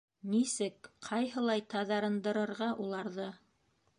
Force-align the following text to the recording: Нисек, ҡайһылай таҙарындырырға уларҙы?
Нисек, 0.29 0.89
ҡайһылай 1.07 1.63
таҙарындырырға 1.75 2.73
уларҙы? 2.87 3.29